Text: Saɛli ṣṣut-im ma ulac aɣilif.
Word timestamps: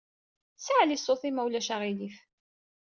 Saɛli 0.65 0.97
ṣṣut-im 1.01 1.33
ma 1.35 1.41
ulac 1.47 1.69
aɣilif. 1.75 2.17